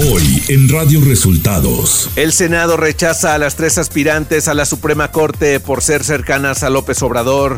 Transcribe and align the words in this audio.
Hoy 0.00 0.44
en 0.46 0.68
Radio 0.68 1.00
Resultados. 1.04 2.08
El 2.14 2.32
Senado 2.32 2.76
rechaza 2.76 3.34
a 3.34 3.38
las 3.38 3.56
tres 3.56 3.78
aspirantes 3.78 4.46
a 4.46 4.54
la 4.54 4.64
Suprema 4.64 5.10
Corte 5.10 5.58
por 5.58 5.82
ser 5.82 6.04
cercanas 6.04 6.62
a 6.62 6.70
López 6.70 7.02
Obrador. 7.02 7.56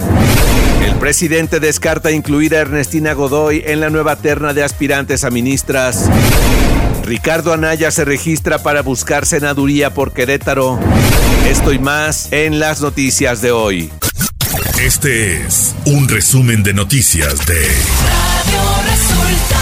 El 0.82 0.94
presidente 0.94 1.60
descarta 1.60 2.12
incluir 2.12 2.56
a 2.56 2.60
Ernestina 2.60 3.12
Godoy 3.12 3.62
en 3.66 3.80
la 3.80 3.90
nueva 3.90 4.16
terna 4.16 4.54
de 4.54 4.64
aspirantes 4.64 5.24
a 5.24 5.30
ministras. 5.30 6.08
Ricardo 7.04 7.52
Anaya 7.52 7.90
se 7.90 8.06
registra 8.06 8.62
para 8.62 8.80
buscar 8.80 9.26
senaduría 9.26 9.92
por 9.92 10.14
Querétaro. 10.14 10.78
Esto 11.46 11.74
y 11.74 11.78
más 11.78 12.32
en 12.32 12.58
las 12.58 12.80
noticias 12.80 13.42
de 13.42 13.52
hoy. 13.52 13.90
Este 14.80 15.44
es 15.44 15.74
un 15.84 16.08
resumen 16.08 16.62
de 16.62 16.72
noticias 16.72 17.44
de 17.44 17.60
Radio 17.60 18.60
Resultados. 18.86 19.59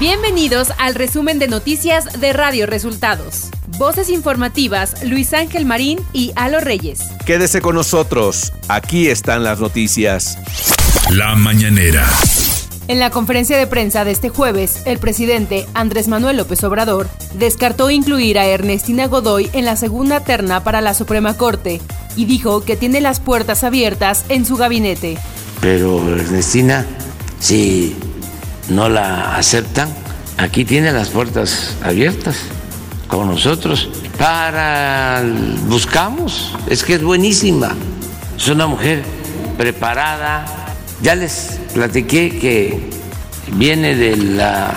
Bienvenidos 0.00 0.72
al 0.78 0.94
resumen 0.94 1.38
de 1.38 1.46
noticias 1.46 2.20
de 2.20 2.32
Radio 2.32 2.66
Resultados. 2.66 3.50
Voces 3.78 4.08
informativas 4.08 5.04
Luis 5.04 5.32
Ángel 5.32 5.64
Marín 5.64 6.00
y 6.12 6.32
Alo 6.34 6.60
Reyes. 6.60 7.00
Quédese 7.24 7.60
con 7.60 7.76
nosotros, 7.76 8.52
aquí 8.68 9.08
están 9.08 9.44
las 9.44 9.60
noticias. 9.60 10.38
La 11.10 11.36
mañanera. 11.36 12.04
En 12.88 12.98
la 12.98 13.10
conferencia 13.10 13.56
de 13.56 13.68
prensa 13.68 14.04
de 14.04 14.10
este 14.10 14.28
jueves, 14.28 14.82
el 14.86 14.98
presidente 14.98 15.66
Andrés 15.72 16.08
Manuel 16.08 16.36
López 16.38 16.64
Obrador 16.64 17.08
descartó 17.34 17.90
incluir 17.90 18.38
a 18.38 18.46
Ernestina 18.46 19.06
Godoy 19.06 19.50
en 19.52 19.64
la 19.64 19.76
segunda 19.76 20.20
terna 20.20 20.64
para 20.64 20.80
la 20.80 20.94
Suprema 20.94 21.36
Corte 21.36 21.80
y 22.16 22.24
dijo 22.24 22.64
que 22.64 22.76
tiene 22.76 23.00
las 23.00 23.20
puertas 23.20 23.62
abiertas 23.62 24.24
en 24.30 24.44
su 24.46 24.56
gabinete. 24.56 25.16
Pero 25.60 26.16
Ernestina, 26.16 26.84
si 27.38 27.94
no 28.74 28.88
la 28.88 29.36
aceptan, 29.36 29.88
aquí 30.38 30.64
tiene 30.64 30.92
las 30.92 31.08
puertas 31.08 31.76
abiertas 31.82 32.36
con 33.08 33.28
nosotros 33.28 33.88
para 34.18 35.22
buscamos, 35.66 36.54
es 36.68 36.82
que 36.82 36.94
es 36.94 37.02
buenísima, 37.02 37.74
es 38.36 38.48
una 38.48 38.66
mujer 38.66 39.02
preparada. 39.58 40.44
Ya 41.02 41.14
les 41.14 41.58
platiqué 41.74 42.38
que 42.38 42.90
viene 43.54 43.96
de 43.96 44.16
la 44.16 44.72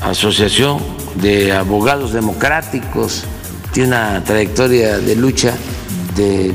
Asociación 0.00 0.78
de 1.16 1.52
Abogados 1.52 2.12
Democráticos, 2.12 3.24
tiene 3.72 3.88
una 3.88 4.22
trayectoria 4.24 4.98
de 4.98 5.16
lucha 5.16 5.52
de 6.14 6.54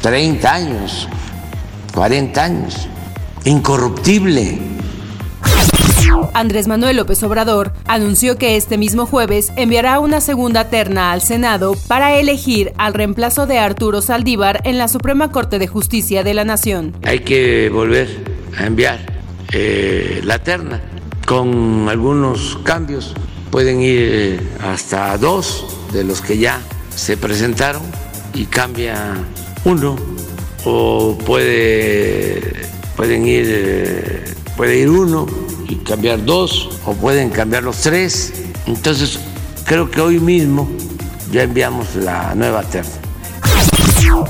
30 0.00 0.52
años, 0.52 1.08
40 1.94 2.42
años, 2.42 2.88
incorruptible. 3.44 4.58
Andrés 6.34 6.68
Manuel 6.68 6.96
López 6.96 7.22
Obrador 7.22 7.72
anunció 7.86 8.36
que 8.36 8.56
este 8.56 8.78
mismo 8.78 9.06
jueves 9.06 9.52
enviará 9.56 9.98
una 10.00 10.20
segunda 10.20 10.68
terna 10.68 11.12
al 11.12 11.20
Senado 11.20 11.74
para 11.86 12.16
elegir 12.18 12.72
al 12.78 12.94
reemplazo 12.94 13.46
de 13.46 13.58
Arturo 13.58 14.02
Saldívar 14.02 14.60
en 14.64 14.78
la 14.78 14.88
Suprema 14.88 15.30
Corte 15.32 15.58
de 15.58 15.66
Justicia 15.66 16.22
de 16.24 16.34
la 16.34 16.44
Nación. 16.44 16.94
Hay 17.04 17.20
que 17.20 17.68
volver 17.70 18.08
a 18.56 18.66
enviar 18.66 18.98
eh, 19.52 20.20
la 20.24 20.38
terna 20.38 20.80
con 21.26 21.88
algunos 21.88 22.58
cambios. 22.64 23.14
Pueden 23.50 23.80
ir 23.80 24.40
hasta 24.62 25.16
dos 25.18 25.66
de 25.92 26.04
los 26.04 26.20
que 26.20 26.38
ya 26.38 26.60
se 26.94 27.16
presentaron 27.16 27.82
y 28.34 28.44
cambia 28.46 29.14
uno 29.64 29.96
o 30.64 31.16
puede 31.18 32.68
pueden 32.96 33.26
ir 33.26 33.44
eh, 33.48 34.24
puede 34.56 34.78
ir 34.78 34.90
uno 34.90 35.26
y 35.70 35.76
cambiar 35.76 36.24
dos 36.24 36.68
o 36.84 36.92
pueden 36.94 37.30
cambiar 37.30 37.62
los 37.62 37.78
tres 37.78 38.32
entonces 38.66 39.18
creo 39.64 39.90
que 39.90 40.00
hoy 40.00 40.18
mismo 40.18 40.68
ya 41.30 41.44
enviamos 41.44 41.94
la 41.94 42.34
nueva 42.34 42.62
terna 42.62 42.90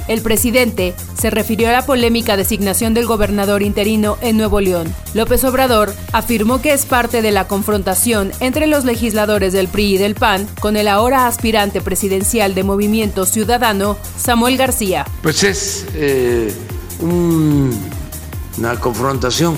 el 0.09 0.21
presidente 0.21 0.95
se 1.19 1.31
refirió 1.31 1.69
a 1.69 1.73
la 1.73 1.87
polémica 1.87 2.37
designación 2.37 2.95
del 2.95 3.07
gobernador 3.07 3.63
interino 3.63 4.19
en 4.21 4.37
Nuevo 4.37 4.61
León. 4.61 4.93
López 5.15 5.45
Obrador 5.45 5.95
afirmó 6.13 6.61
que 6.61 6.73
es 6.73 6.85
parte 6.85 7.23
de 7.23 7.31
la 7.31 7.47
confrontación 7.47 8.33
entre 8.41 8.67
los 8.67 8.85
legisladores 8.85 9.53
del 9.53 9.69
PRI 9.69 9.95
y 9.95 9.99
del 9.99 10.15
PAN 10.15 10.47
con 10.61 10.77
el 10.77 10.89
ahora 10.89 11.27
aspirante 11.27 11.81
presidencial 11.81 12.55
de 12.55 12.65
Movimiento 12.65 13.27
Ciudadano, 13.27 13.97
Samuel 14.19 14.57
García. 14.57 15.07
Pues 15.23 15.45
es 15.45 15.87
eh, 15.95 16.53
una 17.01 18.77
confrontación 18.81 19.57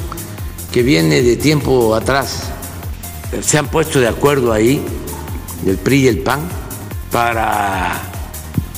que 0.72 0.82
viene 0.82 1.22
de 1.22 1.36
tiempo 1.36 1.94
atrás. 1.94 2.50
Se 3.42 3.58
han 3.58 3.68
puesto 3.68 4.00
de 4.00 4.08
acuerdo 4.08 4.52
ahí, 4.52 4.82
el 5.66 5.76
PRI 5.76 6.04
y 6.04 6.08
el 6.08 6.18
PAN, 6.18 6.40
para 7.10 8.00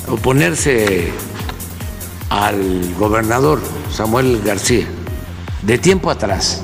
oponerse 0.08 1.12
al 2.30 2.94
gobernador 2.98 3.60
Samuel 3.92 4.42
García 4.44 4.86
de 5.62 5.78
tiempo 5.78 6.10
atrás, 6.10 6.62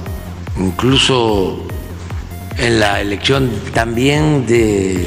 incluso 0.58 1.66
en 2.58 2.80
la 2.80 3.00
elección 3.00 3.50
también 3.72 4.46
de 4.46 5.06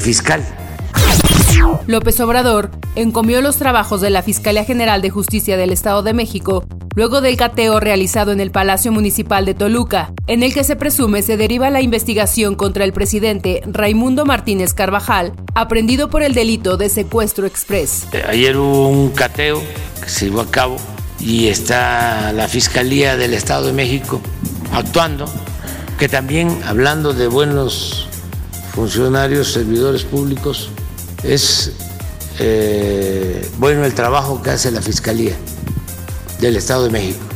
fiscal. 0.00 0.57
López 1.86 2.20
Obrador 2.20 2.70
encomió 2.96 3.40
los 3.40 3.56
trabajos 3.56 4.00
de 4.00 4.10
la 4.10 4.22
Fiscalía 4.22 4.64
General 4.64 5.02
de 5.02 5.10
Justicia 5.10 5.56
del 5.56 5.72
Estado 5.72 6.02
de 6.02 6.12
México 6.12 6.64
luego 6.98 7.20
del 7.20 7.36
cateo 7.36 7.78
realizado 7.78 8.32
en 8.32 8.40
el 8.40 8.50
Palacio 8.50 8.90
Municipal 8.90 9.44
de 9.44 9.54
Toluca, 9.54 10.12
en 10.26 10.42
el 10.42 10.52
que 10.52 10.64
se 10.64 10.74
presume 10.74 11.22
se 11.22 11.36
deriva 11.36 11.70
la 11.70 11.80
investigación 11.80 12.56
contra 12.56 12.82
el 12.82 12.92
presidente 12.92 13.62
Raimundo 13.66 14.24
Martínez 14.24 14.74
Carvajal, 14.74 15.32
aprendido 15.54 16.10
por 16.10 16.24
el 16.24 16.34
delito 16.34 16.76
de 16.76 16.88
secuestro 16.88 17.46
express. 17.46 18.08
Eh, 18.12 18.24
ayer 18.26 18.56
hubo 18.56 18.88
un 18.88 19.10
cateo 19.10 19.62
que 20.02 20.08
se 20.08 20.24
llevó 20.24 20.40
a 20.40 20.50
cabo 20.50 20.74
y 21.20 21.46
está 21.46 22.32
la 22.32 22.48
Fiscalía 22.48 23.16
del 23.16 23.32
Estado 23.32 23.66
de 23.66 23.74
México 23.74 24.20
actuando, 24.72 25.26
que 26.00 26.08
también 26.08 26.48
hablando 26.66 27.12
de 27.12 27.28
buenos 27.28 28.08
funcionarios, 28.74 29.52
servidores 29.52 30.02
públicos, 30.02 30.72
es 31.22 31.72
eh, 32.38 33.48
bueno 33.58 33.84
el 33.84 33.94
trabajo 33.94 34.42
que 34.42 34.50
hace 34.50 34.70
la 34.70 34.82
Fiscalía 34.82 35.34
del 36.40 36.56
Estado 36.56 36.84
de 36.84 36.90
México. 36.90 37.28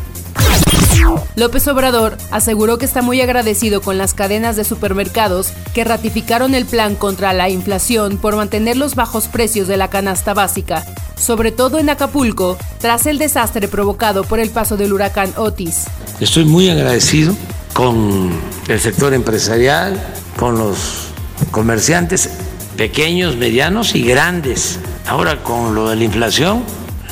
López 1.34 1.66
Obrador 1.68 2.16
aseguró 2.30 2.78
que 2.78 2.84
está 2.84 3.02
muy 3.02 3.20
agradecido 3.20 3.80
con 3.80 3.98
las 3.98 4.14
cadenas 4.14 4.56
de 4.56 4.64
supermercados 4.64 5.52
que 5.74 5.84
ratificaron 5.84 6.54
el 6.54 6.66
plan 6.66 6.94
contra 6.94 7.32
la 7.32 7.48
inflación 7.48 8.18
por 8.18 8.36
mantener 8.36 8.76
los 8.76 8.94
bajos 8.94 9.28
precios 9.28 9.66
de 9.68 9.76
la 9.76 9.88
canasta 9.88 10.34
básica, 10.34 10.84
sobre 11.18 11.50
todo 11.50 11.78
en 11.78 11.90
Acapulco, 11.90 12.58
tras 12.78 13.06
el 13.06 13.18
desastre 13.18 13.68
provocado 13.68 14.24
por 14.24 14.38
el 14.38 14.50
paso 14.50 14.76
del 14.76 14.92
huracán 14.92 15.32
Otis. 15.36 15.84
Estoy 16.20 16.44
muy 16.44 16.68
agradecido 16.68 17.34
con 17.72 18.30
el 18.68 18.80
sector 18.80 19.14
empresarial, 19.14 20.00
con 20.36 20.58
los 20.58 21.08
comerciantes 21.50 22.28
pequeños, 22.76 23.36
medianos 23.36 23.94
y 23.94 24.02
grandes. 24.02 24.78
Ahora 25.06 25.42
con 25.42 25.74
lo 25.74 25.90
de 25.90 25.96
la 25.96 26.04
inflación, 26.04 26.64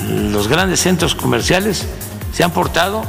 los 0.09 0.49
grandes 0.49 0.81
centros 0.81 1.15
comerciales 1.15 1.87
se 2.33 2.45
han 2.45 2.53
portado 2.53 3.03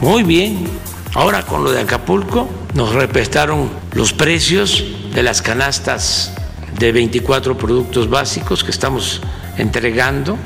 muy 0.00 0.22
bien. 0.22 0.68
Ahora 1.14 1.42
con 1.42 1.64
lo 1.64 1.72
de 1.72 1.80
Acapulco 1.80 2.48
nos 2.74 2.92
respetaron 2.92 3.70
los 3.92 4.12
precios 4.12 4.84
de 5.14 5.22
las 5.22 5.42
canastas 5.42 6.32
de 6.78 6.92
24 6.92 7.58
productos 7.58 8.08
básicos 8.08 8.64
que 8.64 8.70
estamos 8.70 9.20
entregando. 9.58 10.38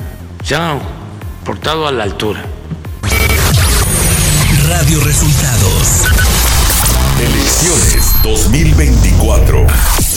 Se 0.43 0.57
han 0.57 0.81
portado 1.45 1.87
a 1.87 1.93
la 1.93 2.05
altura. 2.05 2.45
Radio 4.69 5.01
Resultados. 5.01 6.05
Elecciones 7.21 8.23
2024. 8.23 10.14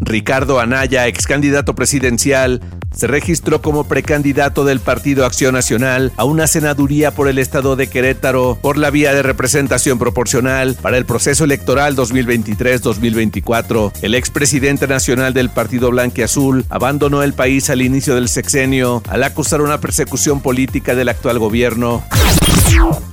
Ricardo 0.00 0.58
Anaya, 0.58 1.06
ex 1.06 1.26
candidato 1.26 1.74
presidencial, 1.74 2.60
se 2.94 3.06
registró 3.06 3.62
como 3.62 3.84
precandidato 3.84 4.64
del 4.64 4.80
Partido 4.80 5.24
Acción 5.24 5.54
Nacional 5.54 6.12
a 6.16 6.24
una 6.24 6.46
senaduría 6.46 7.12
por 7.12 7.28
el 7.28 7.38
estado 7.38 7.76
de 7.76 7.88
Querétaro 7.88 8.58
por 8.60 8.76
la 8.76 8.90
vía 8.90 9.14
de 9.14 9.22
representación 9.22 9.98
proporcional 9.98 10.76
para 10.80 10.96
el 10.96 11.06
proceso 11.06 11.44
electoral 11.44 11.96
2023-2024. 11.96 13.92
El 14.02 14.14
expresidente 14.14 14.86
nacional 14.86 15.34
del 15.34 15.50
Partido 15.50 15.90
Blanquiazul 15.90 16.64
abandonó 16.68 17.22
el 17.22 17.34
país 17.34 17.70
al 17.70 17.82
inicio 17.82 18.14
del 18.14 18.28
sexenio 18.28 19.02
al 19.08 19.22
acusar 19.22 19.60
una 19.60 19.80
persecución 19.80 20.40
política 20.40 20.94
del 20.94 21.08
actual 21.08 21.38
gobierno. 21.38 22.04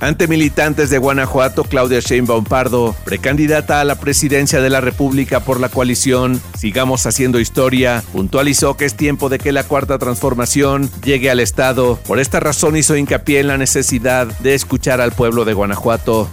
Ante 0.00 0.28
militantes 0.28 0.90
de 0.90 0.98
Guanajuato, 0.98 1.64
Claudia 1.64 2.00
Sheinbaum 2.00 2.44
Pardo, 2.44 2.94
precandidata 3.04 3.80
a 3.80 3.84
la 3.84 3.96
presidencia 3.96 4.60
de 4.60 4.70
la 4.70 4.80
República 4.80 5.40
por 5.40 5.58
la 5.60 5.68
coalición 5.68 6.40
Sigamos 6.56 7.06
haciendo 7.06 7.40
historia, 7.40 8.02
puntualizó 8.12 8.76
que 8.76 8.84
es 8.84 8.94
tiempo 8.94 9.28
de 9.28 9.38
que 9.38 9.52
la 9.52 9.64
cuarta 9.78 9.96
transformación 9.96 10.90
llegue 11.04 11.30
al 11.30 11.38
Estado. 11.38 12.00
Por 12.04 12.18
esta 12.18 12.40
razón 12.40 12.76
hizo 12.76 12.96
hincapié 12.96 13.38
en 13.38 13.46
la 13.46 13.56
necesidad 13.56 14.26
de 14.40 14.56
escuchar 14.56 15.00
al 15.00 15.12
pueblo 15.12 15.44
de 15.44 15.52
Guanajuato. 15.52 16.28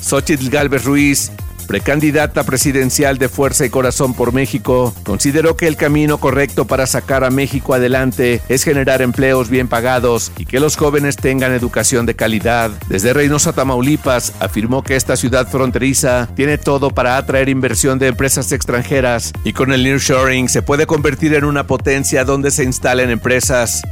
Xochitl 0.00 0.48
Galvez 0.48 0.84
Ruiz 0.84 1.32
precandidata 1.68 2.42
presidencial 2.42 3.18
de 3.18 3.28
Fuerza 3.28 3.66
y 3.66 3.70
Corazón 3.70 4.14
por 4.14 4.32
México, 4.32 4.94
consideró 5.04 5.56
que 5.56 5.68
el 5.68 5.76
camino 5.76 6.18
correcto 6.18 6.64
para 6.64 6.86
sacar 6.86 7.22
a 7.22 7.30
México 7.30 7.74
adelante 7.74 8.40
es 8.48 8.64
generar 8.64 9.02
empleos 9.02 9.50
bien 9.50 9.68
pagados 9.68 10.32
y 10.38 10.46
que 10.46 10.58
los 10.58 10.76
jóvenes 10.76 11.16
tengan 11.16 11.52
educación 11.52 12.06
de 12.06 12.16
calidad. 12.16 12.70
Desde 12.88 13.12
Reynosa, 13.12 13.52
Tamaulipas, 13.52 14.32
afirmó 14.40 14.82
que 14.82 14.96
esta 14.96 15.16
ciudad 15.16 15.46
fronteriza 15.46 16.28
tiene 16.34 16.56
todo 16.56 16.90
para 16.90 17.18
atraer 17.18 17.50
inversión 17.50 17.98
de 17.98 18.08
empresas 18.08 18.50
extranjeras 18.50 19.32
y 19.44 19.52
con 19.52 19.72
el 19.72 19.84
nearshoring 19.84 20.48
se 20.48 20.62
puede 20.62 20.86
convertir 20.86 21.34
en 21.34 21.44
una 21.44 21.66
potencia 21.66 22.24
donde 22.24 22.50
se 22.50 22.64
instalen 22.64 23.10
empresas. 23.10 23.82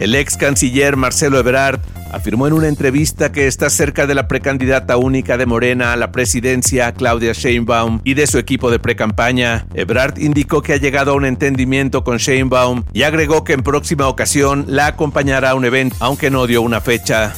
El 0.00 0.14
ex 0.16 0.36
canciller 0.36 0.96
Marcelo 0.96 1.38
Ebrard 1.38 1.80
afirmó 2.14 2.46
en 2.46 2.52
una 2.52 2.68
entrevista 2.68 3.32
que 3.32 3.46
está 3.46 3.68
cerca 3.70 4.06
de 4.06 4.14
la 4.14 4.28
precandidata 4.28 4.96
única 4.96 5.36
de 5.36 5.46
Morena 5.46 5.92
a 5.92 5.96
la 5.96 6.12
presidencia, 6.12 6.92
Claudia 6.92 7.32
Sheinbaum, 7.32 8.00
y 8.04 8.14
de 8.14 8.26
su 8.26 8.38
equipo 8.38 8.70
de 8.70 8.78
precampaña. 8.78 9.66
Ebrard 9.74 10.18
indicó 10.18 10.62
que 10.62 10.74
ha 10.74 10.76
llegado 10.76 11.12
a 11.12 11.14
un 11.14 11.24
entendimiento 11.24 12.04
con 12.04 12.18
Sheinbaum 12.18 12.84
y 12.92 13.02
agregó 13.02 13.44
que 13.44 13.54
en 13.54 13.62
próxima 13.62 14.08
ocasión 14.08 14.64
la 14.68 14.86
acompañará 14.86 15.50
a 15.50 15.54
un 15.54 15.64
evento, 15.64 15.96
aunque 16.00 16.30
no 16.30 16.46
dio 16.46 16.62
una 16.62 16.80
fecha. 16.80 17.34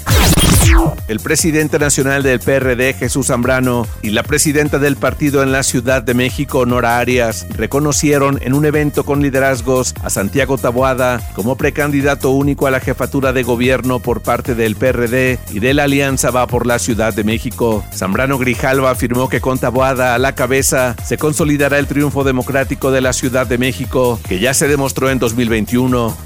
El 1.08 1.20
presidente 1.20 1.78
nacional 1.78 2.22
del 2.22 2.40
PRD, 2.40 2.94
Jesús 2.94 3.28
Zambrano, 3.28 3.86
y 4.02 4.10
la 4.10 4.24
presidenta 4.24 4.78
del 4.78 4.96
partido 4.96 5.42
en 5.42 5.52
la 5.52 5.62
Ciudad 5.62 6.02
de 6.02 6.14
México, 6.14 6.66
Nora 6.66 6.98
Arias, 6.98 7.46
reconocieron 7.50 8.40
en 8.42 8.54
un 8.54 8.64
evento 8.64 9.04
con 9.04 9.22
liderazgos 9.22 9.94
a 10.02 10.10
Santiago 10.10 10.58
Taboada 10.58 11.20
como 11.34 11.56
precandidato 11.56 12.30
único 12.30 12.66
a 12.66 12.72
la 12.72 12.80
jefatura 12.80 13.32
de 13.32 13.44
gobierno 13.44 14.00
por 14.00 14.20
parte 14.20 14.54
del 14.56 14.74
PRD 14.74 15.38
y 15.52 15.60
de 15.60 15.74
la 15.74 15.84
Alianza 15.84 16.30
Va 16.30 16.46
por 16.48 16.66
la 16.66 16.80
Ciudad 16.80 17.14
de 17.14 17.22
México. 17.22 17.84
Zambrano 17.94 18.36
Grijalva 18.38 18.90
afirmó 18.90 19.28
que 19.28 19.40
con 19.40 19.58
Taboada 19.58 20.14
a 20.14 20.18
la 20.18 20.34
cabeza 20.34 20.96
se 21.04 21.18
consolidará 21.18 21.78
el 21.78 21.86
triunfo 21.86 22.24
democrático 22.24 22.90
de 22.90 23.00
la 23.00 23.12
Ciudad 23.12 23.46
de 23.46 23.58
México, 23.58 24.18
que 24.28 24.40
ya 24.40 24.54
se 24.54 24.66
demostró 24.66 25.08
en 25.10 25.20
2021. 25.20 26.16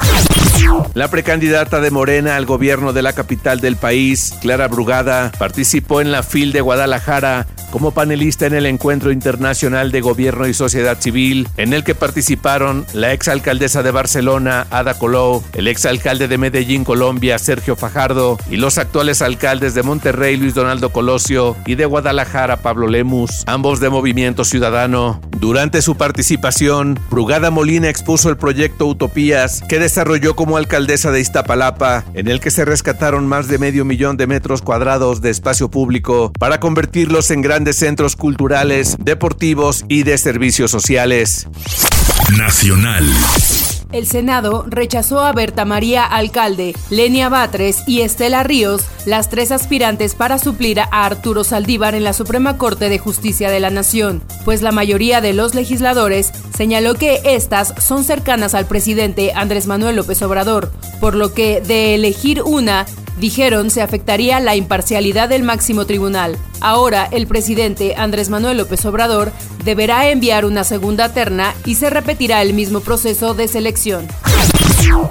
La 0.95 1.09
precandidata 1.09 1.81
de 1.81 1.91
Morena 1.91 2.37
al 2.37 2.47
gobierno 2.47 2.93
de 2.93 3.03
la 3.03 3.13
capital 3.13 3.61
del 3.61 3.77
país, 3.77 4.35
Clara 4.41 4.69
Brugada, 4.69 5.31
participó 5.39 6.01
en 6.01 6.11
la 6.11 6.23
FIL 6.23 6.53
de 6.53 6.61
Guadalajara 6.61 7.47
como 7.71 7.93
panelista 7.93 8.47
en 8.47 8.55
el 8.55 8.67
Encuentro 8.67 9.13
Internacional 9.13 9.93
de 9.93 10.01
Gobierno 10.01 10.47
y 10.47 10.55
Sociedad 10.55 10.99
Civil, 11.01 11.49
en 11.57 11.73
el 11.73 11.85
que 11.85 11.95
participaron 11.95 12.85
la 12.93 13.13
exalcaldesa 13.13 13.83
de 13.83 13.93
Barcelona, 13.93 14.67
Ada 14.71 14.95
Colau, 14.95 15.43
el 15.53 15.69
exalcalde 15.69 16.29
de 16.29 16.39
Medellín, 16.39 16.85
Colombia, 16.85 17.39
Sergio 17.39 17.77
Fajardo, 17.77 18.39
y 18.51 18.57
los 18.57 18.79
actuales 18.79 19.23
alcaldes 19.23 19.75
de 19.75 19.83
Monterrey, 19.83 20.37
Luis 20.37 20.55
Donaldo 20.55 20.91
Colosio, 20.91 21.57
y 21.67 21.77
de 21.77 21.87
Guadalajara, 21.87 22.57
Pablo 22.57 22.89
Lemus, 22.89 23.45
ambos 23.47 23.81
de 23.81 23.91
Movimiento 23.91 24.45
Ciudadano. 24.45 25.21
Durante 25.41 25.81
su 25.81 25.97
participación, 25.97 27.01
Brugada 27.11 27.51
Molina 27.51 27.89
expuso 27.89 28.29
el 28.29 28.37
proyecto 28.37 28.87
Utopías, 28.87 29.63
que 29.69 29.79
desarrolló 29.79 30.37
como 30.37 30.59
alcaldesa 30.59 31.11
de 31.11 31.21
Iztapalapa, 31.21 32.05
en 32.13 32.29
el 32.29 32.41
que 32.41 32.51
se 32.51 32.67
rescataron 32.67 33.27
más 33.27 33.49
de 33.49 33.59
medio 33.59 33.87
millón 33.87 34.19
de 34.19 34.27
metros 34.27 34.61
cuadrados 34.61 35.23
de 35.23 35.31
espacio 35.31 35.71
público 35.71 36.31
para 36.39 36.61
convertirlos 36.61 37.31
en 37.31 37.41
grandes 37.41 37.61
de 37.71 37.73
centros 37.73 38.17
culturales, 38.17 38.97
deportivos 38.99 39.85
y 39.89 40.03
de 40.03 40.19
servicios 40.19 40.71
sociales. 40.71 41.47
Nacional. 42.37 43.05
El 43.93 44.07
Senado 44.07 44.65
rechazó 44.69 45.21
a 45.21 45.33
Berta 45.33 45.65
María 45.65 46.05
Alcalde, 46.05 46.77
Lenia 46.91 47.29
Batres 47.29 47.83
y 47.89 48.03
Estela 48.03 48.45
Ríos, 48.45 48.85
las 49.05 49.29
tres 49.29 49.51
aspirantes 49.51 50.15
para 50.15 50.39
suplir 50.39 50.79
a 50.79 50.85
Arturo 51.05 51.43
Saldívar 51.43 51.97
en 51.97 52.05
la 52.05 52.13
Suprema 52.13 52.57
Corte 52.57 52.89
de 52.89 52.99
Justicia 53.01 53.51
de 53.51 53.59
la 53.59 53.71
Nación, 53.71 54.23
pues 54.45 54.63
la 54.63 54.71
mayoría 54.71 55.21
de 55.21 55.33
los 55.33 55.57
legisladores 55.57 56.33
señaló 56.57 56.95
que 56.95 57.21
estas 57.25 57.75
son 57.85 58.05
cercanas 58.05 58.55
al 58.55 58.67
presidente 58.67 59.33
Andrés 59.35 59.67
Manuel 59.67 59.97
López 59.97 60.23
Obrador, 60.23 60.71
por 61.01 61.17
lo 61.17 61.35
que 61.35 61.61
de 61.61 61.97
elegir 61.97 62.43
una 62.43 62.87
dijeron 63.21 63.71
se 63.71 63.83
afectaría 63.83 64.41
la 64.41 64.57
imparcialidad 64.57 65.29
del 65.29 65.43
máximo 65.43 65.87
tribunal. 65.87 66.37
Ahora 66.61 67.09
el 67.11 67.27
presidente 67.27 67.95
Andrés 67.97 68.31
Manuel 68.31 68.57
López 68.57 68.85
Obrador 68.87 69.33
deberá 69.65 70.11
enviar 70.11 70.45
una 70.45 70.65
segunda 70.65 71.13
terna 71.13 71.55
y 71.65 71.77
se 71.77 71.91
repetirá 71.91 72.43
el 72.43 72.55
mismo 72.55 72.81
proceso 72.81 73.35
de 73.35 73.47
selección. 73.47 74.09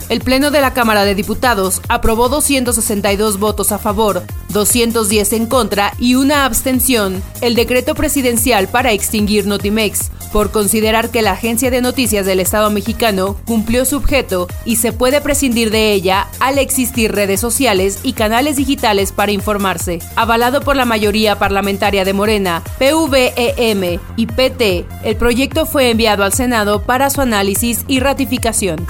El 0.10 0.22
Pleno 0.22 0.52
de 0.52 0.62
la 0.62 0.74
Cámara 0.74 1.06
de 1.06 1.16
Diputados 1.16 1.82
aprobó 1.88 2.28
262 2.28 3.40
votos 3.40 3.72
a 3.72 3.78
favor, 3.78 4.24
210 4.50 5.34
en 5.34 5.46
contra 5.46 5.94
y 6.00 6.16
una 6.16 6.46
abstención 6.46 7.22
el 7.42 7.56
decreto 7.56 7.96
presidencial 7.96 8.68
para 8.68 8.92
extinguir 8.92 9.46
Notimex, 9.46 10.10
por 10.32 10.52
considerar 10.52 11.10
que 11.10 11.22
la 11.22 11.32
agencia 11.32 11.72
de 11.72 11.82
noticias 11.82 12.26
del 12.26 12.40
Estado 12.40 12.70
mexicano 12.70 13.36
cumplió 13.46 13.86
su 13.86 13.98
objeto 13.98 14.48
y 14.66 14.78
se 14.78 14.92
puede 14.92 15.22
prescindir 15.22 15.72
de 15.72 15.94
ella 15.94 16.28
al 16.40 16.58
existir 16.58 17.12
redes 17.12 17.40
sociales 17.40 18.00
y 18.04 18.14
canales 18.14 18.56
digitales 18.56 19.12
para 19.12 19.32
informarse. 19.32 20.00
Avalado 20.16 20.62
por 20.62 20.76
la 20.76 20.86
mayoría 20.86 21.38
parlamentaria 21.38 22.06
de 22.06 22.14
Morena, 22.14 22.64
PVEM 22.78 24.00
y 24.16 24.26
PT, 24.26 24.86
el 25.04 25.16
proyecto 25.16 25.66
fue 25.66 25.92
enviado 25.92 26.24
al 26.24 26.34
Senado 26.34 26.82
para 26.84 27.10
su 27.10 27.22
análisis 27.22 27.84
y 27.88 28.00
ratificación. 28.00 28.86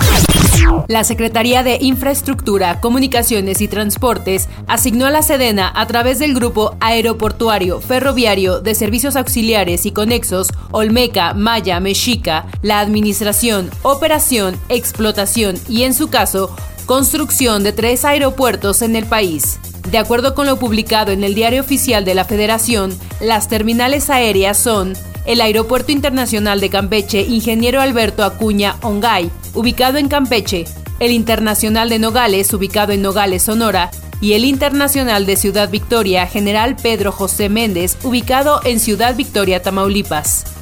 La 0.88 1.03
Secretaría 1.03 1.63
de 1.63 1.77
Infraestructura, 1.81 2.81
Comunicaciones 2.81 3.61
y 3.61 3.67
Transportes 3.67 4.50
asignó 4.67 5.06
a 5.06 5.11
la 5.11 5.21
Sedena 5.21 5.71
a 5.75 5.85
través 5.88 6.19
del 6.19 6.33
Grupo 6.33 6.75
Aeroportuario 6.79 7.79
Ferroviario 7.79 8.59
de 8.59 8.75
Servicios 8.75 9.15
Auxiliares 9.15 9.85
y 9.85 9.91
Conexos 9.91 10.47
Olmeca, 10.71 11.33
Maya, 11.33 11.79
Mexica, 11.79 12.47
la 12.61 12.79
administración, 12.79 13.69
operación, 13.83 14.59
explotación 14.69 15.57
y 15.67 15.83
en 15.83 15.94
su 15.94 16.09
caso, 16.09 16.56
construcción 16.85 17.63
de 17.63 17.71
tres 17.71 18.03
aeropuertos 18.03 18.81
en 18.81 18.95
el 18.95 19.06
país. 19.06 19.59
De 19.91 19.97
acuerdo 19.97 20.35
con 20.35 20.45
lo 20.45 20.57
publicado 20.57 21.11
en 21.11 21.23
el 21.23 21.35
Diario 21.35 21.61
Oficial 21.61 22.06
de 22.06 22.15
la 22.15 22.25
Federación, 22.25 22.97
las 23.21 23.47
terminales 23.47 24.09
aéreas 24.09 24.57
son 24.57 24.94
el 25.25 25.42
Aeropuerto 25.42 25.92
Internacional 25.92 26.60
de 26.60 26.69
Campeche 26.69 27.21
Ingeniero 27.21 27.81
Alberto 27.81 28.24
Acuña 28.24 28.75
Ongay, 28.81 29.30
ubicado 29.54 29.98
en 29.98 30.07
Campeche, 30.07 30.66
el 31.00 31.12
Internacional 31.12 31.89
de 31.89 32.00
Nogales, 32.00 32.54
ubicado 32.54 32.92
en 32.92 33.01
Nogales, 33.01 33.44
Sonora, 33.44 33.92
y 34.21 34.33
el 34.33 34.45
Internacional 34.45 35.25
de 35.25 35.38
Ciudad 35.38 35.69
Victoria 35.69 36.27
General 36.27 36.76
Pedro 36.76 37.11
José 37.11 37.49
Méndez, 37.49 37.97
ubicado 38.04 38.59
en 38.66 38.80
Ciudad 38.80 39.16
Victoria, 39.16 39.61
Tamaulipas. 39.61 40.58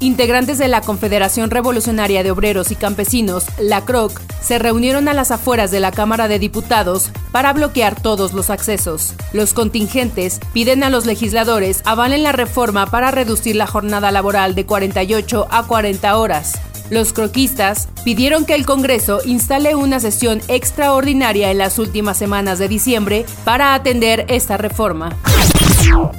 Integrantes 0.00 0.58
de 0.58 0.68
la 0.68 0.80
Confederación 0.80 1.50
Revolucionaria 1.50 2.22
de 2.22 2.30
Obreros 2.30 2.70
y 2.70 2.76
Campesinos, 2.76 3.46
la 3.58 3.84
CROC, 3.84 4.20
se 4.40 4.58
reunieron 4.58 5.08
a 5.08 5.14
las 5.14 5.30
afueras 5.30 5.70
de 5.70 5.80
la 5.80 5.92
Cámara 5.92 6.28
de 6.28 6.38
Diputados 6.38 7.10
para 7.30 7.52
bloquear 7.52 8.00
todos 8.00 8.32
los 8.32 8.50
accesos. 8.50 9.14
Los 9.32 9.54
contingentes 9.54 10.40
piden 10.52 10.82
a 10.82 10.90
los 10.90 11.06
legisladores 11.06 11.82
avalen 11.84 12.22
la 12.22 12.32
reforma 12.32 12.86
para 12.86 13.10
reducir 13.10 13.56
la 13.56 13.66
jornada 13.66 14.10
laboral 14.10 14.54
de 14.54 14.66
48 14.66 15.46
a 15.50 15.66
40 15.66 16.18
horas. 16.18 16.60
Los 16.90 17.12
croquistas 17.12 17.88
pidieron 18.04 18.44
que 18.44 18.54
el 18.54 18.66
Congreso 18.66 19.20
instale 19.24 19.74
una 19.74 20.00
sesión 20.00 20.42
extraordinaria 20.48 21.50
en 21.50 21.58
las 21.58 21.78
últimas 21.78 22.18
semanas 22.18 22.58
de 22.58 22.68
diciembre 22.68 23.24
para 23.44 23.74
atender 23.74 24.26
esta 24.28 24.56
reforma. 24.56 25.16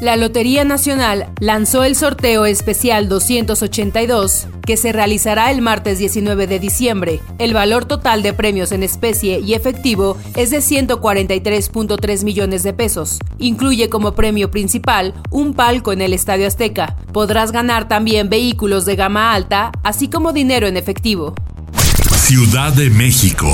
La 0.02 0.18
Lotería 0.18 0.64
Nacional 0.66 1.28
lanzó 1.40 1.84
el 1.84 1.96
sorteo 1.96 2.46
especial 2.46 3.08
282 3.08 4.48
que 4.66 4.78
se 4.78 4.92
realizará 4.92 5.52
el 5.52 5.62
martes 5.62 5.98
19 6.00 6.48
de 6.48 6.60
diciembre. 6.60 7.22
El 7.38 7.54
valor 7.54 7.86
total 7.86 8.22
de 8.22 8.34
premios 8.34 8.72
en 8.72 8.84
especie 8.84 9.40
y 9.40 9.54
efectivo 9.54 10.18
es 10.36 10.50
de 10.50 10.58
143.3 10.58 12.24
millones 12.24 12.64
de 12.64 12.74
pesos. 12.74 13.20
Incluye 13.40 13.90
como 13.90 14.14
premio 14.14 14.52
principal 14.52 15.14
un 15.30 15.54
palco 15.54 15.94
en 15.94 16.02
el 16.02 16.14
Estadio 16.14 16.48
Azteca. 16.48 16.98
Podrás 17.12 17.52
ganar 17.52 17.88
también 17.88 18.30
vehículos 18.30 18.86
de 18.86 18.96
gama 18.96 19.34
alta, 19.34 19.72
así 19.84 20.10
como 20.10 20.34
dinero 20.34 20.68
en 20.68 20.78
efectivo. 20.78 21.36
Ciudad 22.18 22.74
de 22.74 22.90
México. 22.90 23.48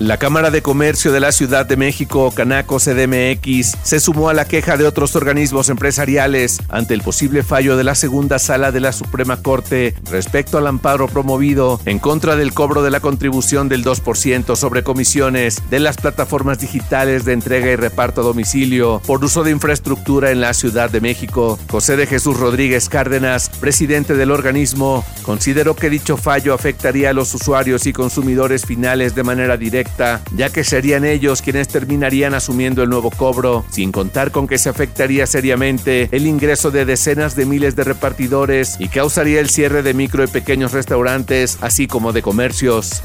La 0.00 0.16
Cámara 0.16 0.52
de 0.52 0.62
Comercio 0.62 1.10
de 1.10 1.18
la 1.18 1.32
Ciudad 1.32 1.66
de 1.66 1.76
México, 1.76 2.30
Canaco 2.30 2.78
CDMX, 2.78 3.76
se 3.82 3.98
sumó 3.98 4.28
a 4.28 4.32
la 4.32 4.44
queja 4.44 4.76
de 4.76 4.86
otros 4.86 5.16
organismos 5.16 5.70
empresariales 5.70 6.60
ante 6.68 6.94
el 6.94 7.02
posible 7.02 7.42
fallo 7.42 7.76
de 7.76 7.82
la 7.82 7.96
segunda 7.96 8.38
sala 8.38 8.70
de 8.70 8.78
la 8.78 8.92
Suprema 8.92 9.42
Corte 9.42 9.96
respecto 10.08 10.56
al 10.56 10.68
amparo 10.68 11.08
promovido 11.08 11.80
en 11.84 11.98
contra 11.98 12.36
del 12.36 12.54
cobro 12.54 12.82
de 12.84 12.92
la 12.92 13.00
contribución 13.00 13.68
del 13.68 13.84
2% 13.84 14.54
sobre 14.54 14.84
comisiones 14.84 15.68
de 15.68 15.80
las 15.80 15.96
plataformas 15.96 16.60
digitales 16.60 17.24
de 17.24 17.32
entrega 17.32 17.66
y 17.66 17.74
reparto 17.74 18.20
a 18.20 18.24
domicilio 18.24 19.02
por 19.04 19.24
uso 19.24 19.42
de 19.42 19.50
infraestructura 19.50 20.30
en 20.30 20.40
la 20.40 20.54
Ciudad 20.54 20.90
de 20.90 21.00
México. 21.00 21.58
José 21.68 21.96
de 21.96 22.06
Jesús 22.06 22.38
Rodríguez 22.38 22.88
Cárdenas, 22.88 23.48
presidente 23.48 24.14
del 24.14 24.30
organismo, 24.30 25.04
consideró 25.22 25.74
que 25.74 25.90
dicho 25.90 26.16
fallo 26.16 26.54
afectaría 26.54 27.10
a 27.10 27.14
los 27.14 27.34
usuarios 27.34 27.84
y 27.88 27.92
consumidores 27.92 28.64
finales 28.64 29.16
de 29.16 29.24
manera 29.24 29.56
directa 29.56 29.87
ya 30.34 30.50
que 30.50 30.64
serían 30.64 31.04
ellos 31.04 31.42
quienes 31.42 31.68
terminarían 31.68 32.34
asumiendo 32.34 32.82
el 32.82 32.90
nuevo 32.90 33.10
cobro, 33.10 33.64
sin 33.70 33.92
contar 33.92 34.30
con 34.30 34.46
que 34.46 34.58
se 34.58 34.68
afectaría 34.68 35.26
seriamente 35.26 36.08
el 36.12 36.26
ingreso 36.26 36.70
de 36.70 36.84
decenas 36.84 37.34
de 37.34 37.46
miles 37.46 37.76
de 37.76 37.84
repartidores 37.84 38.76
y 38.78 38.88
causaría 38.88 39.40
el 39.40 39.48
cierre 39.48 39.82
de 39.82 39.94
micro 39.94 40.24
y 40.24 40.28
pequeños 40.28 40.72
restaurantes, 40.72 41.58
así 41.60 41.86
como 41.86 42.12
de 42.12 42.22
comercios. 42.22 43.02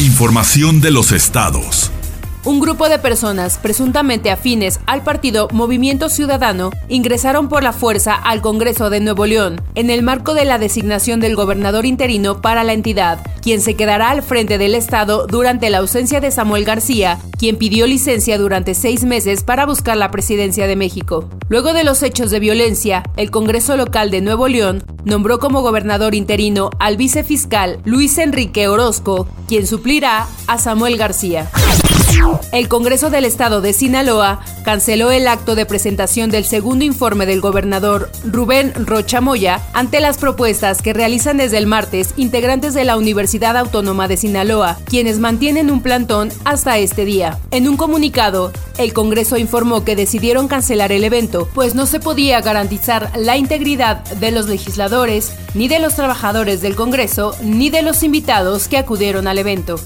Información 0.00 0.80
de 0.80 0.90
los 0.90 1.12
estados. 1.12 1.90
Un 2.46 2.60
grupo 2.60 2.90
de 2.90 2.98
personas 2.98 3.56
presuntamente 3.56 4.30
afines 4.30 4.78
al 4.84 5.02
partido 5.02 5.48
Movimiento 5.50 6.10
Ciudadano 6.10 6.72
ingresaron 6.88 7.48
por 7.48 7.62
la 7.62 7.72
fuerza 7.72 8.14
al 8.14 8.42
Congreso 8.42 8.90
de 8.90 9.00
Nuevo 9.00 9.24
León 9.24 9.62
en 9.74 9.88
el 9.88 10.02
marco 10.02 10.34
de 10.34 10.44
la 10.44 10.58
designación 10.58 11.20
del 11.20 11.36
gobernador 11.36 11.86
interino 11.86 12.42
para 12.42 12.62
la 12.62 12.74
entidad, 12.74 13.20
quien 13.40 13.62
se 13.62 13.76
quedará 13.76 14.10
al 14.10 14.22
frente 14.22 14.58
del 14.58 14.74
Estado 14.74 15.26
durante 15.26 15.70
la 15.70 15.78
ausencia 15.78 16.20
de 16.20 16.30
Samuel 16.30 16.66
García, 16.66 17.18
quien 17.38 17.56
pidió 17.56 17.86
licencia 17.86 18.36
durante 18.36 18.74
seis 18.74 19.04
meses 19.04 19.42
para 19.42 19.64
buscar 19.64 19.96
la 19.96 20.10
presidencia 20.10 20.66
de 20.66 20.76
México. 20.76 21.30
Luego 21.48 21.72
de 21.72 21.82
los 21.84 22.02
hechos 22.02 22.30
de 22.30 22.40
violencia, 22.40 23.04
el 23.16 23.30
Congreso 23.30 23.74
local 23.78 24.10
de 24.10 24.20
Nuevo 24.20 24.48
León 24.48 24.84
nombró 25.06 25.38
como 25.38 25.62
gobernador 25.62 26.14
interino 26.14 26.68
al 26.78 26.98
vicefiscal 26.98 27.78
Luis 27.86 28.18
Enrique 28.18 28.68
Orozco, 28.68 29.28
quien 29.48 29.66
suplirá 29.66 30.26
a 30.46 30.58
Samuel 30.58 30.98
García. 30.98 31.50
El 32.52 32.68
Congreso 32.68 33.10
del 33.10 33.24
Estado 33.24 33.60
de 33.60 33.72
Sinaloa 33.72 34.40
canceló 34.64 35.10
el 35.10 35.26
acto 35.26 35.54
de 35.54 35.66
presentación 35.66 36.30
del 36.30 36.44
segundo 36.44 36.84
informe 36.84 37.26
del 37.26 37.40
gobernador 37.40 38.10
Rubén 38.24 38.72
Rocha 38.74 39.20
Moya 39.20 39.60
ante 39.72 40.00
las 40.00 40.18
propuestas 40.18 40.80
que 40.80 40.92
realizan 40.92 41.36
desde 41.36 41.58
el 41.58 41.66
martes 41.66 42.14
integrantes 42.16 42.72
de 42.72 42.84
la 42.84 42.96
Universidad 42.96 43.56
Autónoma 43.56 44.08
de 44.08 44.16
Sinaloa, 44.16 44.78
quienes 44.84 45.18
mantienen 45.18 45.70
un 45.70 45.82
plantón 45.82 46.30
hasta 46.44 46.78
este 46.78 47.04
día. 47.04 47.38
En 47.50 47.68
un 47.68 47.76
comunicado, 47.76 48.52
el 48.78 48.92
Congreso 48.92 49.36
informó 49.36 49.84
que 49.84 49.96
decidieron 49.96 50.48
cancelar 50.48 50.92
el 50.92 51.04
evento, 51.04 51.48
pues 51.54 51.74
no 51.74 51.86
se 51.86 52.00
podía 52.00 52.40
garantizar 52.40 53.10
la 53.16 53.36
integridad 53.36 54.04
de 54.04 54.30
los 54.30 54.48
legisladores, 54.48 55.32
ni 55.54 55.68
de 55.68 55.80
los 55.80 55.94
trabajadores 55.94 56.60
del 56.60 56.76
Congreso, 56.76 57.34
ni 57.42 57.70
de 57.70 57.82
los 57.82 58.02
invitados 58.02 58.68
que 58.68 58.78
acudieron 58.78 59.26
al 59.26 59.38
evento. 59.38 59.76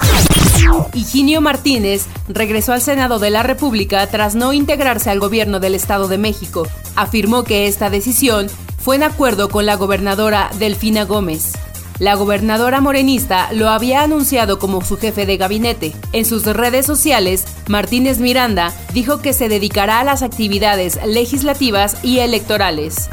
Higinio 0.92 1.40
Martínez 1.40 2.06
regresó 2.28 2.72
al 2.72 2.82
Senado 2.82 3.18
de 3.18 3.30
la 3.30 3.42
República 3.42 4.06
tras 4.06 4.34
no 4.34 4.52
integrarse 4.52 5.10
al 5.10 5.20
gobierno 5.20 5.60
del 5.60 5.75
Estado 5.75 6.08
de 6.08 6.18
México. 6.18 6.66
Afirmó 6.96 7.44
que 7.44 7.66
esta 7.66 7.90
decisión 7.90 8.48
fue 8.78 8.96
en 8.96 9.02
acuerdo 9.02 9.48
con 9.48 9.66
la 9.66 9.76
gobernadora 9.76 10.50
Delfina 10.58 11.04
Gómez. 11.04 11.52
La 11.98 12.14
gobernadora 12.14 12.80
morenista 12.80 13.52
lo 13.52 13.68
había 13.68 14.02
anunciado 14.02 14.58
como 14.60 14.84
su 14.84 14.96
jefe 14.98 15.26
de 15.26 15.37
gabinete. 15.37 15.94
En 16.12 16.25
sus 16.25 16.44
redes 16.44 16.87
sociales, 16.87 17.44
Martínez 17.66 18.18
Miranda 18.18 18.72
dijo 18.94 19.20
que 19.20 19.32
se 19.32 19.48
dedicará 19.48 20.00
a 20.00 20.04
las 20.04 20.22
actividades 20.22 21.00
legislativas 21.04 21.96
y 22.04 22.20
electorales. 22.20 23.08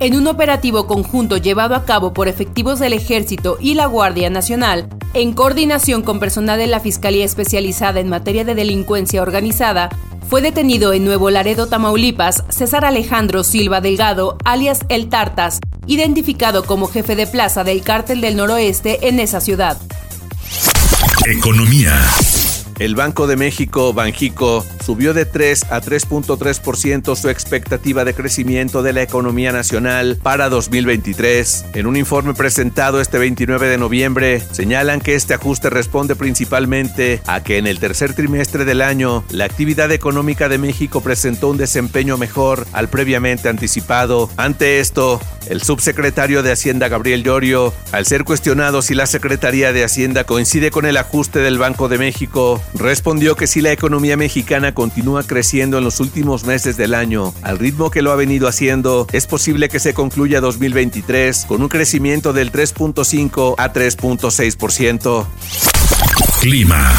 En 0.00 0.16
un 0.16 0.26
operativo 0.26 0.86
conjunto 0.86 1.36
llevado 1.36 1.74
a 1.74 1.84
cabo 1.84 2.12
por 2.12 2.28
efectivos 2.28 2.78
del 2.78 2.92
Ejército 2.92 3.58
y 3.60 3.74
la 3.74 3.86
Guardia 3.86 4.30
Nacional, 4.30 4.88
en 5.12 5.32
coordinación 5.32 6.02
con 6.02 6.20
personal 6.20 6.58
de 6.58 6.66
la 6.66 6.80
Fiscalía 6.80 7.24
Especializada 7.24 8.00
en 8.00 8.08
materia 8.08 8.44
de 8.44 8.54
delincuencia 8.54 9.22
organizada, 9.22 9.90
fue 10.28 10.40
detenido 10.40 10.92
en 10.92 11.04
Nuevo 11.04 11.28
Laredo, 11.30 11.66
Tamaulipas, 11.66 12.44
César 12.48 12.84
Alejandro 12.84 13.42
Silva 13.42 13.80
Delgado, 13.80 14.38
alias 14.44 14.80
El 14.88 15.08
Tartas, 15.08 15.58
identificado 15.86 16.64
como 16.64 16.86
jefe 16.86 17.16
de 17.16 17.26
plaza 17.26 17.64
del 17.64 17.82
cártel 17.82 18.20
del 18.20 18.36
noroeste 18.36 19.08
en 19.08 19.18
esa 19.18 19.40
ciudad. 19.40 19.76
Economía. 21.26 22.00
El 22.80 22.94
Banco 22.94 23.26
de 23.26 23.36
México, 23.36 23.92
Banjico, 23.92 24.64
subió 24.82 25.12
de 25.12 25.26
3 25.26 25.64
a 25.64 25.82
3.3% 25.82 27.14
su 27.14 27.28
expectativa 27.28 28.06
de 28.06 28.14
crecimiento 28.14 28.82
de 28.82 28.94
la 28.94 29.02
economía 29.02 29.52
nacional 29.52 30.18
para 30.22 30.48
2023. 30.48 31.66
En 31.74 31.86
un 31.86 31.98
informe 31.98 32.32
presentado 32.32 33.02
este 33.02 33.18
29 33.18 33.68
de 33.68 33.76
noviembre, 33.76 34.40
señalan 34.40 35.02
que 35.02 35.14
este 35.14 35.34
ajuste 35.34 35.68
responde 35.68 36.16
principalmente 36.16 37.20
a 37.26 37.42
que 37.42 37.58
en 37.58 37.66
el 37.66 37.78
tercer 37.80 38.14
trimestre 38.14 38.64
del 38.64 38.80
año 38.80 39.24
la 39.28 39.44
actividad 39.44 39.92
económica 39.92 40.48
de 40.48 40.56
México 40.56 41.02
presentó 41.02 41.50
un 41.50 41.58
desempeño 41.58 42.16
mejor 42.16 42.66
al 42.72 42.88
previamente 42.88 43.50
anticipado. 43.50 44.30
Ante 44.38 44.80
esto, 44.80 45.20
el 45.50 45.60
subsecretario 45.60 46.42
de 46.42 46.52
Hacienda 46.52 46.88
Gabriel 46.88 47.24
Llorio, 47.24 47.74
al 47.92 48.06
ser 48.06 48.24
cuestionado 48.24 48.80
si 48.80 48.94
la 48.94 49.04
Secretaría 49.04 49.74
de 49.74 49.84
Hacienda 49.84 50.24
coincide 50.24 50.70
con 50.70 50.86
el 50.86 50.96
ajuste 50.96 51.40
del 51.40 51.58
Banco 51.58 51.90
de 51.90 51.98
México, 51.98 52.62
respondió 52.74 53.36
que 53.36 53.46
si 53.46 53.60
la 53.60 53.72
economía 53.72 54.16
mexicana 54.16 54.74
continúa 54.74 55.22
creciendo 55.22 55.78
en 55.78 55.84
los 55.84 56.00
últimos 56.00 56.44
meses 56.44 56.76
del 56.76 56.94
año, 56.94 57.34
al 57.42 57.58
ritmo 57.58 57.90
que 57.90 58.02
lo 58.02 58.12
ha 58.12 58.16
venido 58.16 58.48
haciendo, 58.48 59.06
es 59.12 59.26
posible 59.26 59.68
que 59.68 59.80
se 59.80 59.94
concluya 59.94 60.40
2023 60.40 61.46
con 61.46 61.62
un 61.62 61.68
crecimiento 61.68 62.32
del 62.32 62.52
3.5 62.52 63.54
a 63.58 63.72
3.6%. 63.72 65.26
Clima. 66.40 66.92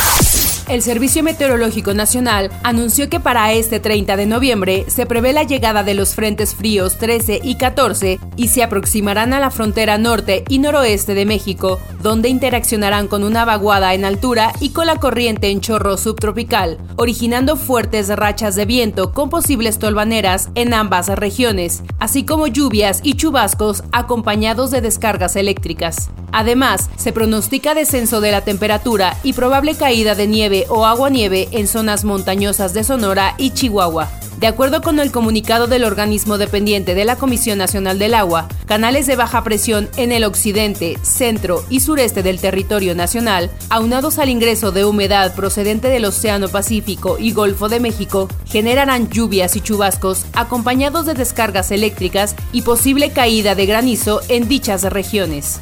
El 0.72 0.82
Servicio 0.82 1.22
Meteorológico 1.22 1.94
Nacional 1.94 2.50
anunció 2.64 3.10
que 3.10 3.20
para 3.20 3.52
este 3.52 3.82
30 3.82 4.16
de 4.16 4.26
noviembre 4.26 4.86
se 4.88 5.06
prevé 5.06 5.34
la 5.34 5.44
llegada 5.44 5.84
de 5.84 5.94
los 5.94 6.16
frentes 6.16 6.56
fríos 6.56 6.98
13 6.98 7.42
y 7.44 7.56
14 7.56 8.22
y 8.38 8.48
se 8.48 8.64
aproximarán 8.64 9.34
a 9.34 9.42
la 9.42 9.52
frontera 9.52 9.98
norte 9.98 10.46
y 10.48 10.60
noroeste 10.60 11.14
de 11.14 11.26
México, 11.26 11.82
donde 12.02 12.30
interaccionarán 12.30 13.10
con 13.10 13.26
una 13.26 13.44
vaguada 13.44 13.94
en 13.94 14.06
altura 14.06 14.54
y 14.62 14.70
con 14.70 14.86
la 14.86 14.96
corriente 14.96 15.50
en 15.50 15.60
chorro 15.60 15.98
subtropical, 15.98 16.78
originando 16.96 17.58
fuertes 17.58 18.08
rachas 18.08 18.56
de 18.56 18.64
viento 18.64 19.12
con 19.12 19.30
posibles 19.30 19.78
tolvaneras 19.78 20.52
en 20.56 20.74
ambas 20.74 21.10
regiones, 21.10 21.84
así 22.00 22.24
como 22.24 22.48
lluvias 22.48 23.02
y 23.04 23.16
chubascos 23.16 23.84
acompañados 23.92 24.72
de 24.72 24.80
descargas 24.80 25.36
eléctricas. 25.36 26.12
Además, 26.32 26.90
se 26.96 27.14
pronostica 27.14 27.74
descenso 27.74 28.22
de 28.22 28.32
la 28.32 28.42
temperatura 28.42 29.18
y 29.24 29.34
probable 29.34 29.76
caída 29.76 30.16
de 30.16 30.28
nieve 30.28 30.66
o 30.70 30.86
agua-nieve 30.86 31.50
en 31.52 31.68
zonas 31.68 32.04
montañosas 32.04 32.74
de 32.74 32.84
Sonora 32.84 33.36
y 33.38 33.52
Chihuahua. 33.52 34.10
De 34.42 34.48
acuerdo 34.48 34.82
con 34.82 35.00
el 35.00 35.12
comunicado 35.12 35.68
del 35.68 35.84
organismo 35.84 36.40
dependiente 36.40 36.96
de 36.96 37.06
la 37.06 37.16
Comisión 37.16 37.60
Nacional 37.60 38.00
del 38.00 38.16
Agua, 38.16 38.48
canales 38.66 39.06
de 39.06 39.16
baja 39.16 39.44
presión 39.44 39.88
en 39.98 40.12
el 40.12 40.24
occidente, 40.24 40.98
centro 41.04 41.64
y 41.70 41.82
sureste 41.82 42.24
del 42.24 42.40
territorio 42.40 42.96
nacional, 42.96 43.52
aunados 43.70 44.18
al 44.18 44.30
ingreso 44.30 44.72
de 44.72 44.84
humedad 44.84 45.36
procedente 45.36 45.90
del 45.90 46.06
Océano 46.06 46.48
Pacífico 46.48 47.20
y 47.20 47.34
Golfo 47.34 47.70
de 47.70 47.80
México, 47.80 48.30
generarán 48.48 49.10
lluvias 49.12 49.56
y 49.56 49.62
chubascos 49.62 50.26
acompañados 50.34 51.06
de 51.06 51.14
descargas 51.14 51.70
eléctricas 51.70 52.36
y 52.52 52.64
posible 52.64 53.12
caída 53.12 53.54
de 53.54 53.68
granizo 53.68 54.22
en 54.28 54.48
dichas 54.48 54.82
regiones. 54.82 55.62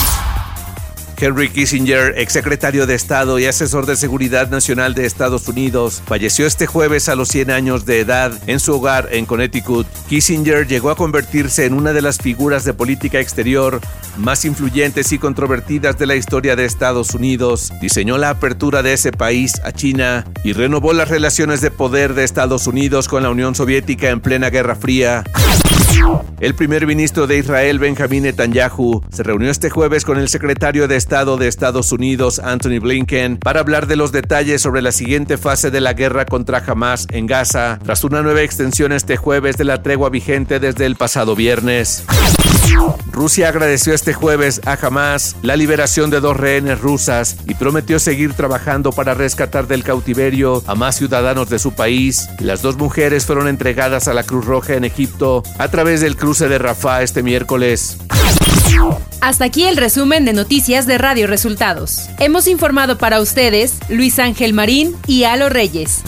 Henry 1.21 1.49
Kissinger, 1.49 2.15
exsecretario 2.17 2.87
de 2.87 2.95
Estado 2.95 3.37
y 3.37 3.45
asesor 3.45 3.85
de 3.85 3.95
Seguridad 3.95 4.49
Nacional 4.49 4.95
de 4.95 5.05
Estados 5.05 5.47
Unidos, 5.47 6.01
falleció 6.07 6.47
este 6.47 6.65
jueves 6.65 7.09
a 7.09 7.15
los 7.15 7.27
100 7.27 7.51
años 7.51 7.85
de 7.85 7.99
edad 7.99 8.33
en 8.47 8.59
su 8.59 8.73
hogar 8.73 9.07
en 9.11 9.27
Connecticut. 9.27 9.85
Kissinger 10.09 10.65
llegó 10.65 10.89
a 10.89 10.95
convertirse 10.95 11.65
en 11.65 11.73
una 11.73 11.93
de 11.93 12.01
las 12.01 12.17
figuras 12.17 12.65
de 12.65 12.73
política 12.73 13.19
exterior 13.19 13.79
más 14.17 14.45
influyentes 14.45 15.11
y 15.11 15.19
controvertidas 15.19 15.99
de 15.99 16.07
la 16.07 16.15
historia 16.15 16.55
de 16.55 16.65
Estados 16.65 17.13
Unidos. 17.13 17.71
Diseñó 17.79 18.17
la 18.17 18.31
apertura 18.31 18.81
de 18.81 18.93
ese 18.93 19.11
país 19.11 19.53
a 19.63 19.71
China 19.71 20.25
y 20.43 20.53
renovó 20.53 20.91
las 20.91 21.09
relaciones 21.09 21.61
de 21.61 21.69
poder 21.69 22.15
de 22.15 22.23
Estados 22.23 22.65
Unidos 22.65 23.07
con 23.07 23.21
la 23.21 23.29
Unión 23.29 23.53
Soviética 23.53 24.09
en 24.09 24.21
plena 24.21 24.49
Guerra 24.49 24.75
Fría. 24.75 25.23
El 26.39 26.55
primer 26.55 26.87
ministro 26.87 27.27
de 27.27 27.37
Israel, 27.37 27.77
Benjamin 27.77 28.23
Netanyahu, 28.23 29.03
se 29.11 29.21
reunió 29.21 29.51
este 29.51 29.69
jueves 29.69 30.05
con 30.05 30.17
el 30.17 30.27
secretario 30.27 30.87
de 30.87 30.95
Estado 30.95 31.37
de 31.37 31.47
Estados 31.47 31.91
Unidos, 31.91 32.39
Anthony 32.39 32.79
Blinken, 32.81 33.37
para 33.37 33.59
hablar 33.59 33.85
de 33.85 33.95
los 33.95 34.11
detalles 34.11 34.61
sobre 34.61 34.81
la 34.81 34.91
siguiente 34.91 35.37
fase 35.37 35.69
de 35.69 35.81
la 35.81 35.93
guerra 35.93 36.25
contra 36.25 36.63
Hamas 36.65 37.05
en 37.11 37.27
Gaza, 37.27 37.77
tras 37.83 38.03
una 38.03 38.23
nueva 38.23 38.41
extensión 38.41 38.91
este 38.91 39.17
jueves 39.17 39.55
de 39.57 39.65
la 39.65 39.83
tregua 39.83 40.09
vigente 40.09 40.59
desde 40.59 40.87
el 40.87 40.95
pasado 40.95 41.35
viernes. 41.35 42.05
Rusia 43.11 43.49
agradeció 43.49 43.93
este 43.93 44.13
jueves 44.13 44.61
a 44.65 44.73
Hamas 44.73 45.35
la 45.41 45.55
liberación 45.55 46.09
de 46.09 46.19
dos 46.19 46.37
rehenes 46.37 46.79
rusas 46.79 47.37
y 47.47 47.55
prometió 47.55 47.99
seguir 47.99 48.33
trabajando 48.33 48.91
para 48.91 49.13
rescatar 49.13 49.67
del 49.67 49.83
cautiverio 49.83 50.63
a 50.65 50.75
más 50.75 50.95
ciudadanos 50.95 51.49
de 51.49 51.59
su 51.59 51.73
país. 51.73 52.27
Las 52.39 52.61
dos 52.61 52.77
mujeres 52.77 53.25
fueron 53.25 53.47
entregadas 53.47 54.07
a 54.07 54.13
la 54.13 54.23
Cruz 54.23 54.45
Roja 54.45 54.73
en 54.73 54.85
Egipto 54.85 55.43
a 55.57 55.67
través 55.67 56.01
del 56.01 56.15
cruce 56.15 56.47
de 56.47 56.57
Rafah 56.57 57.03
este 57.03 57.21
miércoles. 57.21 57.97
Hasta 59.21 59.45
aquí 59.45 59.65
el 59.65 59.77
resumen 59.77 60.25
de 60.25 60.33
noticias 60.33 60.87
de 60.87 60.97
Radio 60.97 61.27
Resultados. 61.27 62.09
Hemos 62.19 62.47
informado 62.47 62.97
para 62.97 63.21
ustedes 63.21 63.75
Luis 63.89 64.17
Ángel 64.17 64.53
Marín 64.53 64.95
y 65.05 65.25
Alo 65.25 65.49
Reyes. 65.49 66.01